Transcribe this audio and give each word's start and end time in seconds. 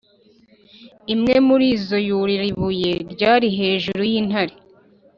imwe 1.13 1.35
muri 1.47 1.67
zo 1.87 1.97
yurira 2.07 2.45
ibuye 2.51 2.93
ryari 3.11 3.47
hejuru 3.59 4.01
y'intare 4.11 4.53